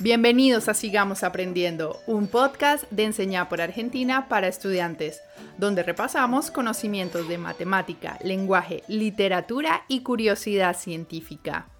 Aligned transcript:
Bienvenidos 0.00 0.68
a 0.68 0.74
Sigamos 0.74 1.22
Aprendiendo, 1.22 2.02
un 2.06 2.26
podcast 2.26 2.84
de 2.90 3.04
Enseñar 3.04 3.48
por 3.48 3.62
Argentina 3.62 4.28
para 4.28 4.46
estudiantes, 4.46 5.22
donde 5.56 5.82
repasamos 5.82 6.50
conocimientos 6.50 7.26
de 7.28 7.38
matemática, 7.38 8.18
lenguaje, 8.22 8.82
literatura 8.88 9.86
y 9.88 10.02
curiosidad 10.02 10.76
científica. 10.76 11.70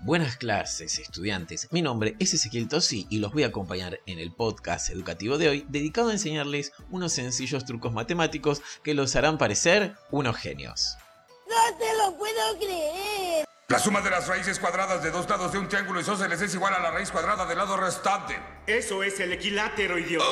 Buenas 0.00 0.36
clases, 0.36 0.98
estudiantes. 0.98 1.68
Mi 1.70 1.82
nombre 1.82 2.16
es 2.18 2.34
Ezequiel 2.34 2.66
Tosi 2.66 3.06
y 3.10 3.18
los 3.18 3.32
voy 3.32 3.44
a 3.44 3.48
acompañar 3.48 4.00
en 4.06 4.18
el 4.18 4.32
podcast 4.32 4.90
educativo 4.90 5.38
de 5.38 5.48
hoy 5.50 5.66
dedicado 5.68 6.08
a 6.08 6.14
enseñarles 6.14 6.72
unos 6.90 7.12
sencillos 7.12 7.64
trucos 7.64 7.92
matemáticos 7.92 8.60
que 8.82 8.94
los 8.94 9.14
harán 9.14 9.38
parecer 9.38 9.94
unos 10.10 10.36
genios. 10.36 10.96
¡No 11.48 11.78
te 11.78 11.96
lo 11.96 12.18
puedo 12.18 12.58
creer! 12.58 13.07
La 13.70 13.78
suma 13.78 14.00
de 14.00 14.08
las 14.08 14.26
raíces 14.26 14.58
cuadradas 14.58 15.02
de 15.02 15.10
dos 15.10 15.28
lados 15.28 15.52
de 15.52 15.58
un 15.58 15.68
triángulo 15.68 16.00
isósceles 16.00 16.40
es 16.40 16.54
igual 16.54 16.72
a 16.72 16.78
la 16.78 16.90
raíz 16.90 17.10
cuadrada 17.10 17.44
del 17.44 17.58
lado 17.58 17.76
restante. 17.76 18.34
Eso 18.66 19.02
es 19.02 19.20
el 19.20 19.30
equilátero, 19.34 19.98
idiota. 19.98 20.24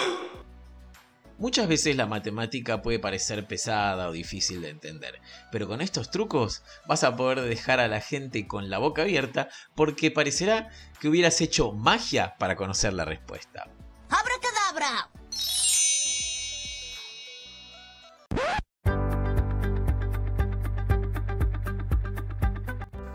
Muchas 1.36 1.68
veces 1.68 1.96
la 1.96 2.06
matemática 2.06 2.80
puede 2.80 2.98
parecer 2.98 3.46
pesada 3.46 4.08
o 4.08 4.12
difícil 4.12 4.62
de 4.62 4.70
entender, 4.70 5.20
pero 5.52 5.68
con 5.68 5.82
estos 5.82 6.10
trucos 6.10 6.62
vas 6.86 7.04
a 7.04 7.14
poder 7.14 7.42
dejar 7.42 7.78
a 7.78 7.88
la 7.88 8.00
gente 8.00 8.46
con 8.46 8.70
la 8.70 8.78
boca 8.78 9.02
abierta 9.02 9.50
porque 9.74 10.10
parecerá 10.10 10.70
que 10.98 11.08
hubieras 11.08 11.38
hecho 11.42 11.72
magia 11.72 12.36
para 12.38 12.56
conocer 12.56 12.94
la 12.94 13.04
respuesta. 13.04 13.68
¡Abracadabra! 14.08 15.10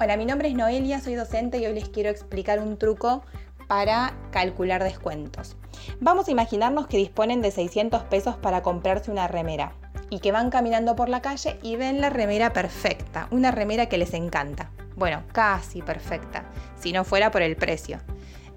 Hola, 0.04 0.18
mi 0.18 0.26
nombre 0.26 0.48
es 0.48 0.56
Noelia, 0.56 1.00
soy 1.00 1.14
docente 1.14 1.60
y 1.60 1.68
hoy 1.68 1.76
les 1.76 1.90
quiero 1.90 2.10
explicar 2.10 2.60
un 2.60 2.80
truco 2.80 3.22
para 3.68 4.16
calcular 4.32 4.84
descuentos. 4.84 5.58
Vamos 6.00 6.28
a 6.28 6.32
imaginarnos 6.32 6.88
que 6.88 6.98
disponen 6.98 7.44
de 7.44 7.52
600 7.52 8.06
pesos 8.06 8.36
para 8.36 8.64
comprarse 8.64 9.12
una 9.12 9.28
remera 9.28 9.76
y 10.10 10.18
que 10.18 10.32
van 10.32 10.50
caminando 10.50 10.96
por 10.96 11.08
la 11.08 11.22
calle 11.22 11.60
y 11.62 11.76
ven 11.76 12.02
la 12.02 12.10
remera 12.10 12.52
perfecta, 12.52 13.28
una 13.30 13.52
remera 13.52 13.90
que 13.90 14.00
les 14.00 14.16
encanta. 14.16 14.72
Bueno, 14.96 15.22
casi 15.34 15.84
perfecta, 15.84 16.46
si 16.80 16.94
no 16.94 17.04
fuera 17.04 17.30
por 17.30 17.44
el 17.44 17.56
precio. 17.56 18.00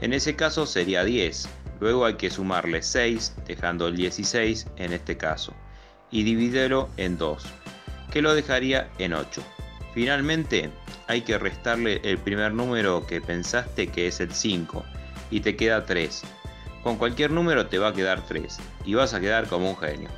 En 0.00 0.14
ese 0.14 0.34
caso 0.36 0.64
sería 0.64 1.04
10, 1.04 1.46
Luego 1.80 2.06
hay 2.06 2.14
que 2.14 2.30
sumarle 2.30 2.82
6, 2.82 3.34
dejando 3.46 3.88
el 3.88 3.96
16 3.96 4.68
en 4.78 4.94
este 4.94 5.18
caso, 5.18 5.52
y 6.10 6.22
dividirlo 6.22 6.88
en 6.96 7.18
2, 7.18 7.44
que 8.10 8.22
lo 8.22 8.34
dejaría 8.34 8.88
en 8.98 9.12
8. 9.12 9.42
Finalmente, 9.92 10.70
hay 11.08 11.20
que 11.20 11.36
restarle 11.36 12.00
el 12.04 12.16
primer 12.16 12.54
número 12.54 13.06
que 13.06 13.20
pensaste 13.20 13.88
que 13.88 14.06
es 14.06 14.20
el 14.20 14.32
5, 14.32 14.82
y 15.30 15.40
te 15.40 15.56
queda 15.56 15.84
3. 15.84 16.22
Con 16.82 16.96
cualquier 16.96 17.30
número 17.30 17.66
te 17.66 17.78
va 17.78 17.88
a 17.88 17.92
quedar 17.92 18.24
3, 18.26 18.58
y 18.84 18.94
vas 18.94 19.14
a 19.14 19.20
quedar 19.20 19.48
como 19.48 19.70
un 19.70 19.76
genio. 19.76 20.08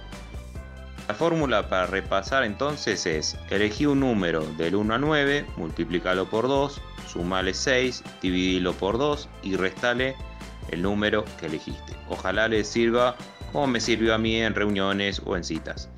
La 1.09 1.15
fórmula 1.15 1.69
para 1.69 1.87
repasar 1.87 2.45
entonces 2.45 3.05
es, 3.07 3.37
elegí 3.51 3.85
un 3.87 4.01
número 4.01 4.45
del 4.57 4.77
1 4.77 4.95
a 4.95 4.99
9, 4.99 5.47
multiplícalo 5.57 6.31
por 6.31 6.47
2, 6.47 6.81
sumale 7.09 7.53
6, 7.53 8.05
dividilo 8.23 8.73
por 8.75 8.97
2 8.97 9.29
y 9.43 9.57
restale 9.57 10.15
el 10.69 10.83
número 10.83 11.25
que 11.39 11.47
elegiste. 11.47 11.97
Ojalá 12.09 12.47
les 12.47 12.69
sirva 12.69 13.17
como 13.53 13.67
me 13.67 13.81
sirvió 13.81 14.15
a 14.15 14.19
mí 14.19 14.37
en 14.37 14.55
reuniones 14.55 15.21
o 15.25 15.37
en 15.37 15.43
citas. 15.43 15.89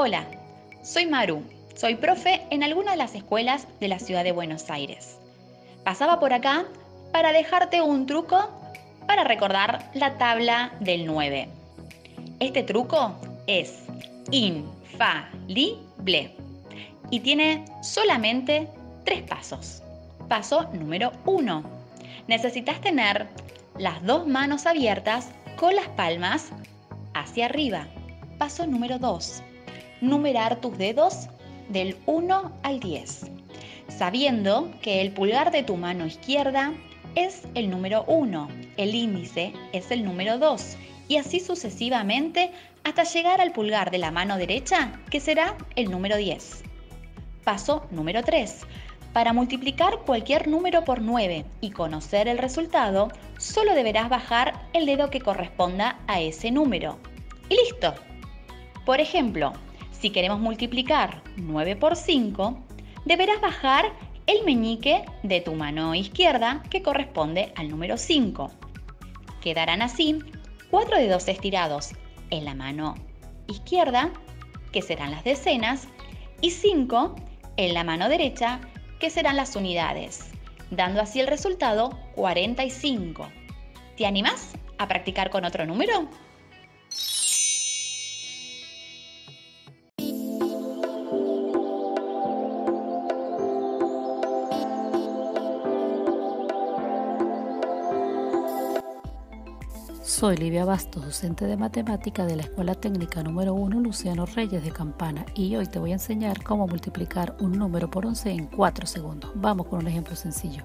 Hola, 0.00 0.28
soy 0.80 1.06
Maru, 1.06 1.42
soy 1.74 1.96
profe 1.96 2.46
en 2.50 2.62
alguna 2.62 2.92
de 2.92 2.98
las 2.98 3.16
escuelas 3.16 3.66
de 3.80 3.88
la 3.88 3.98
ciudad 3.98 4.22
de 4.22 4.30
Buenos 4.30 4.70
Aires. 4.70 5.18
Pasaba 5.82 6.20
por 6.20 6.32
acá 6.32 6.66
para 7.10 7.32
dejarte 7.32 7.82
un 7.82 8.06
truco 8.06 8.48
para 9.08 9.24
recordar 9.24 9.90
la 9.94 10.16
tabla 10.16 10.70
del 10.78 11.04
9. 11.04 11.48
Este 12.38 12.62
truco 12.62 13.16
es 13.48 13.86
infalible 14.30 16.30
y 17.10 17.18
tiene 17.18 17.64
solamente 17.82 18.68
tres 19.04 19.24
pasos. 19.24 19.82
Paso 20.28 20.70
número 20.74 21.10
uno. 21.24 21.64
Necesitas 22.28 22.80
tener 22.80 23.26
las 23.76 24.00
dos 24.04 24.28
manos 24.28 24.64
abiertas 24.64 25.30
con 25.56 25.74
las 25.74 25.88
palmas 25.88 26.52
hacia 27.14 27.46
arriba. 27.46 27.88
Paso 28.38 28.64
número 28.64 29.00
2. 29.00 29.42
Numerar 30.00 30.60
tus 30.60 30.78
dedos 30.78 31.28
del 31.68 31.96
1 32.06 32.52
al 32.62 32.80
10, 32.80 33.30
sabiendo 33.88 34.70
que 34.80 35.00
el 35.00 35.12
pulgar 35.12 35.50
de 35.50 35.62
tu 35.62 35.76
mano 35.76 36.06
izquierda 36.06 36.72
es 37.14 37.42
el 37.54 37.68
número 37.68 38.04
1, 38.06 38.48
el 38.76 38.94
índice 38.94 39.52
es 39.72 39.90
el 39.90 40.04
número 40.04 40.38
2 40.38 40.76
y 41.08 41.16
así 41.16 41.40
sucesivamente 41.40 42.52
hasta 42.84 43.02
llegar 43.04 43.40
al 43.40 43.52
pulgar 43.52 43.90
de 43.90 43.98
la 43.98 44.10
mano 44.10 44.36
derecha, 44.36 44.92
que 45.10 45.20
será 45.20 45.56
el 45.74 45.90
número 45.90 46.16
10. 46.16 46.62
Paso 47.44 47.86
número 47.90 48.22
3. 48.22 48.66
Para 49.12 49.32
multiplicar 49.32 49.98
cualquier 50.06 50.48
número 50.48 50.84
por 50.84 51.00
9 51.00 51.44
y 51.60 51.70
conocer 51.70 52.28
el 52.28 52.38
resultado, 52.38 53.08
solo 53.38 53.74
deberás 53.74 54.08
bajar 54.08 54.68
el 54.74 54.86
dedo 54.86 55.10
que 55.10 55.20
corresponda 55.20 55.98
a 56.06 56.20
ese 56.20 56.50
número. 56.50 56.98
Y 57.48 57.56
listo. 57.56 57.94
Por 58.84 59.00
ejemplo, 59.00 59.54
si 60.00 60.10
queremos 60.10 60.38
multiplicar 60.38 61.22
9 61.36 61.76
por 61.76 61.96
5, 61.96 62.58
deberás 63.04 63.40
bajar 63.40 63.92
el 64.26 64.44
meñique 64.44 65.04
de 65.22 65.40
tu 65.40 65.54
mano 65.54 65.94
izquierda 65.94 66.62
que 66.70 66.82
corresponde 66.82 67.52
al 67.56 67.68
número 67.68 67.96
5. 67.96 68.50
Quedarán 69.40 69.82
así 69.82 70.18
cuatro 70.70 70.98
dedos 70.98 71.26
estirados 71.28 71.92
en 72.30 72.44
la 72.44 72.54
mano 72.54 72.94
izquierda, 73.46 74.12
que 74.72 74.82
serán 74.82 75.10
las 75.10 75.24
decenas, 75.24 75.88
y 76.40 76.50
5 76.50 77.16
en 77.56 77.74
la 77.74 77.82
mano 77.82 78.08
derecha, 78.08 78.60
que 79.00 79.10
serán 79.10 79.36
las 79.36 79.56
unidades, 79.56 80.30
dando 80.70 81.00
así 81.00 81.20
el 81.20 81.26
resultado 81.26 81.98
45. 82.14 83.28
¿Te 83.96 84.06
animas 84.06 84.52
a 84.76 84.86
practicar 84.86 85.30
con 85.30 85.44
otro 85.44 85.66
número? 85.66 86.08
Soy 100.08 100.38
Livia 100.38 100.64
Bastos, 100.64 101.04
docente 101.04 101.44
de 101.44 101.58
matemática 101.58 102.24
de 102.24 102.34
la 102.34 102.42
Escuela 102.42 102.74
Técnica 102.74 103.22
número 103.22 103.52
1 103.52 103.78
Luciano 103.78 104.24
Reyes 104.24 104.64
de 104.64 104.70
Campana 104.70 105.26
y 105.34 105.54
hoy 105.54 105.66
te 105.66 105.78
voy 105.78 105.90
a 105.90 105.96
enseñar 105.96 106.42
cómo 106.42 106.66
multiplicar 106.66 107.36
un 107.40 107.58
número 107.58 107.90
por 107.90 108.06
11 108.06 108.30
en 108.30 108.46
4 108.46 108.86
segundos. 108.86 109.30
Vamos 109.34 109.66
con 109.66 109.80
un 109.80 109.86
ejemplo 109.86 110.16
sencillo. 110.16 110.62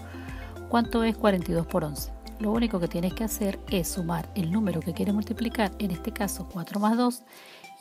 ¿Cuánto 0.69 1.03
es 1.03 1.17
42 1.17 1.67
por 1.67 1.83
11? 1.83 2.13
Lo 2.39 2.51
único 2.51 2.79
que 2.79 2.87
tienes 2.87 3.13
que 3.15 3.25
hacer 3.25 3.59
es 3.69 3.89
sumar 3.89 4.29
el 4.33 4.49
número 4.49 4.79
que 4.79 4.93
quieres 4.93 5.13
multiplicar, 5.13 5.73
en 5.77 5.91
este 5.91 6.13
caso 6.13 6.47
4 6.49 6.79
más 6.79 6.95
2, 6.95 7.23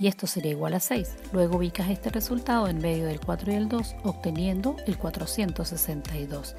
y 0.00 0.08
esto 0.08 0.26
sería 0.26 0.50
igual 0.50 0.74
a 0.74 0.80
6. 0.80 1.14
Luego 1.32 1.58
ubicas 1.58 1.90
este 1.90 2.10
resultado 2.10 2.66
en 2.66 2.78
medio 2.78 3.06
del 3.06 3.20
4 3.20 3.52
y 3.52 3.54
el 3.54 3.68
2, 3.68 3.94
obteniendo 4.02 4.74
el 4.88 4.98
462. 4.98 6.56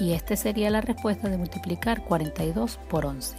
Y 0.00 0.12
este 0.14 0.34
sería 0.34 0.70
la 0.70 0.80
respuesta 0.80 1.28
de 1.28 1.36
multiplicar 1.36 2.04
42 2.04 2.78
por 2.88 3.04
11. 3.04 3.36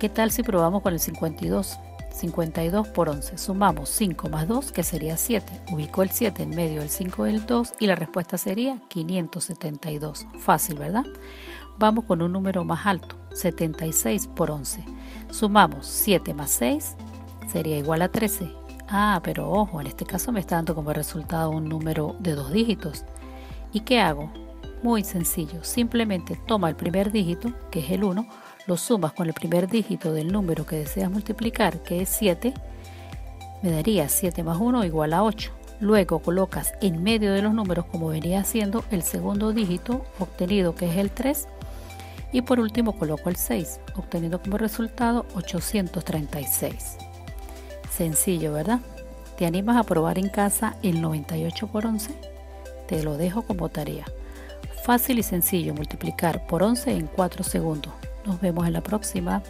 ¿Qué 0.00 0.08
tal 0.08 0.30
si 0.30 0.42
probamos 0.42 0.80
con 0.80 0.94
el 0.94 0.98
52? 0.98 1.78
52 2.10 2.88
por 2.88 3.10
11. 3.10 3.36
Sumamos 3.36 3.90
5 3.90 4.30
más 4.30 4.48
2, 4.48 4.72
que 4.72 4.82
sería 4.82 5.18
7. 5.18 5.60
Ubico 5.72 6.02
el 6.02 6.08
7 6.08 6.42
en 6.42 6.50
medio 6.56 6.80
del 6.80 6.88
5 6.88 7.26
y 7.26 7.30
el 7.34 7.44
2 7.44 7.74
y 7.80 7.86
la 7.86 7.96
respuesta 7.96 8.38
sería 8.38 8.78
572. 8.88 10.26
Fácil, 10.38 10.78
¿verdad? 10.78 11.04
Vamos 11.78 12.06
con 12.06 12.22
un 12.22 12.32
número 12.32 12.64
más 12.64 12.86
alto, 12.86 13.16
76 13.34 14.28
por 14.28 14.50
11. 14.50 14.82
Sumamos 15.30 15.86
7 15.86 16.32
más 16.32 16.48
6, 16.52 16.96
sería 17.52 17.76
igual 17.76 18.00
a 18.00 18.08
13. 18.08 18.50
Ah, 18.88 19.20
pero 19.22 19.50
ojo, 19.50 19.82
en 19.82 19.86
este 19.86 20.06
caso 20.06 20.32
me 20.32 20.40
está 20.40 20.56
dando 20.56 20.74
como 20.74 20.94
resultado 20.94 21.50
un 21.50 21.68
número 21.68 22.16
de 22.20 22.36
dos 22.36 22.50
dígitos. 22.50 23.04
¿Y 23.70 23.80
qué 23.80 24.00
hago? 24.00 24.32
Muy 24.82 25.04
sencillo, 25.04 25.62
simplemente 25.62 26.40
toma 26.46 26.68
el 26.70 26.76
primer 26.76 27.12
dígito, 27.12 27.52
que 27.70 27.80
es 27.80 27.90
el 27.90 28.02
1, 28.02 28.26
lo 28.66 28.76
sumas 28.76 29.12
con 29.12 29.26
el 29.26 29.34
primer 29.34 29.68
dígito 29.68 30.12
del 30.12 30.32
número 30.32 30.64
que 30.64 30.76
deseas 30.76 31.10
multiplicar, 31.10 31.82
que 31.82 32.00
es 32.00 32.08
7, 32.08 32.54
me 33.62 33.70
daría 33.70 34.08
7 34.08 34.42
más 34.42 34.58
1 34.58 34.86
igual 34.86 35.12
a 35.12 35.22
8. 35.22 35.52
Luego 35.80 36.20
colocas 36.20 36.72
en 36.80 37.02
medio 37.02 37.32
de 37.32 37.42
los 37.42 37.52
números, 37.52 37.84
como 37.86 38.08
venía 38.08 38.40
haciendo, 38.40 38.84
el 38.90 39.02
segundo 39.02 39.52
dígito 39.52 40.04
obtenido, 40.18 40.74
que 40.74 40.90
es 40.90 40.96
el 40.96 41.10
3. 41.10 41.46
Y 42.32 42.42
por 42.42 42.60
último 42.60 42.98
coloco 42.98 43.28
el 43.28 43.36
6, 43.36 43.80
obteniendo 43.96 44.40
como 44.40 44.56
resultado 44.56 45.26
836. 45.34 46.96
Sencillo, 47.90 48.52
¿verdad? 48.52 48.80
¿Te 49.36 49.46
animas 49.46 49.76
a 49.76 49.84
probar 49.84 50.18
en 50.18 50.28
casa 50.28 50.76
el 50.82 51.02
98 51.02 51.66
por 51.66 51.86
11? 51.86 52.14
Te 52.86 53.02
lo 53.02 53.16
dejo 53.16 53.42
como 53.42 53.68
tarea. 53.68 54.04
Fácil 54.82 55.18
y 55.18 55.22
sencillo 55.22 55.74
multiplicar 55.74 56.46
por 56.46 56.62
11 56.62 56.92
en 56.92 57.06
4 57.06 57.44
segundos. 57.44 57.92
Nos 58.24 58.40
vemos 58.40 58.66
en 58.66 58.72
la 58.72 58.82
próxima. 58.82 59.42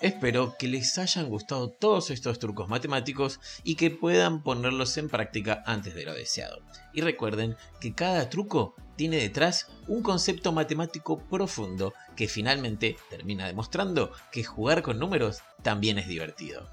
Espero 0.00 0.54
que 0.56 0.68
les 0.68 0.96
hayan 0.98 1.28
gustado 1.28 1.70
todos 1.70 2.10
estos 2.10 2.38
trucos 2.38 2.68
matemáticos 2.68 3.40
y 3.64 3.74
que 3.74 3.90
puedan 3.90 4.42
ponerlos 4.42 4.96
en 4.96 5.08
práctica 5.08 5.64
antes 5.66 5.94
de 5.94 6.04
lo 6.04 6.14
deseado. 6.14 6.60
Y 6.92 7.00
recuerden 7.00 7.56
que 7.80 7.94
cada 7.94 8.30
truco 8.30 8.76
tiene 8.94 9.16
detrás 9.16 9.68
un 9.88 10.02
concepto 10.02 10.52
matemático 10.52 11.18
profundo 11.18 11.94
que 12.18 12.26
finalmente 12.26 12.96
termina 13.10 13.46
demostrando 13.46 14.10
que 14.32 14.42
jugar 14.42 14.82
con 14.82 14.98
números 14.98 15.40
también 15.62 15.98
es 15.98 16.08
divertido. 16.08 16.66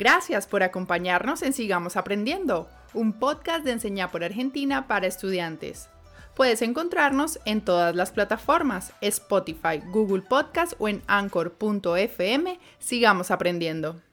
Gracias 0.00 0.48
por 0.48 0.64
acompañarnos 0.64 1.42
en 1.42 1.52
Sigamos 1.52 1.96
Aprendiendo, 1.96 2.68
un 2.92 3.12
podcast 3.12 3.64
de 3.64 3.70
Enseñar 3.70 4.10
por 4.10 4.24
Argentina 4.24 4.88
para 4.88 5.06
estudiantes. 5.06 5.88
Puedes 6.34 6.60
encontrarnos 6.60 7.38
en 7.44 7.60
todas 7.60 7.94
las 7.94 8.10
plataformas, 8.10 8.92
Spotify, 9.00 9.80
Google 9.92 10.22
Podcast 10.22 10.72
o 10.80 10.88
en 10.88 11.02
anchor.fm. 11.06 12.58
Sigamos 12.80 13.30
aprendiendo. 13.30 14.00